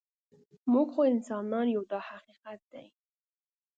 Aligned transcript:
موږ 0.71 0.87
خو 0.93 1.01
انسانان 1.13 1.65
یو 1.75 1.83
دا 1.91 1.99
حقیقت 2.09 2.59
دی. 2.71 2.87